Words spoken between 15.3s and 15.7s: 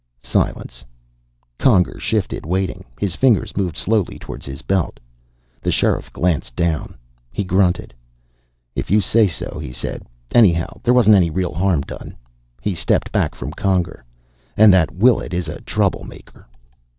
is a